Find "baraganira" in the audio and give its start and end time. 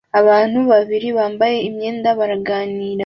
2.19-2.99